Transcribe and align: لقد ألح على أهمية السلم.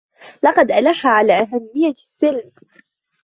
لقد 0.43 0.71
ألح 0.71 1.07
على 1.07 1.39
أهمية 1.41 1.91
السلم. 1.93 2.51